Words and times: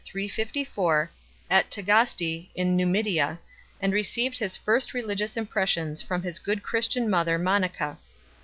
354, 0.03 1.11
at 1.51 1.69
Tagaste 1.69 2.49
in 2.55 2.75
Numidia, 2.75 3.37
and 3.79 3.93
received 3.93 4.39
his 4.39 4.57
first 4.57 4.95
religious 4.95 5.37
impressions 5.37 6.03
Trom 6.03 6.23
his 6.23 6.39
good 6.39 6.63
Christian 6.63 7.07
mother 7.07 7.37
Monica 7.37 7.99